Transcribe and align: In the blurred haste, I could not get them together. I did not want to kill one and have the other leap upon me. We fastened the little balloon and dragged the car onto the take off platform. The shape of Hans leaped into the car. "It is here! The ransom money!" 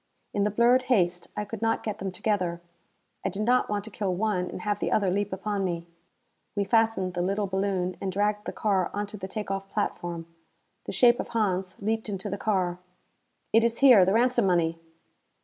In 0.33 0.45
the 0.45 0.49
blurred 0.49 0.81
haste, 0.89 1.27
I 1.37 1.45
could 1.45 1.61
not 1.61 1.83
get 1.83 1.99
them 1.99 2.11
together. 2.11 2.59
I 3.23 3.29
did 3.29 3.43
not 3.43 3.69
want 3.69 3.83
to 3.83 3.91
kill 3.91 4.15
one 4.15 4.49
and 4.49 4.63
have 4.63 4.79
the 4.79 4.91
other 4.91 5.11
leap 5.11 5.31
upon 5.31 5.63
me. 5.63 5.85
We 6.55 6.63
fastened 6.63 7.13
the 7.13 7.21
little 7.21 7.45
balloon 7.45 7.97
and 8.01 8.11
dragged 8.11 8.45
the 8.45 8.51
car 8.51 8.89
onto 8.95 9.15
the 9.15 9.27
take 9.27 9.51
off 9.51 9.69
platform. 9.69 10.25
The 10.85 10.91
shape 10.91 11.19
of 11.19 11.27
Hans 11.27 11.75
leaped 11.79 12.09
into 12.09 12.31
the 12.31 12.39
car. 12.39 12.79
"It 13.53 13.63
is 13.63 13.77
here! 13.77 14.03
The 14.03 14.13
ransom 14.13 14.47
money!" 14.47 14.79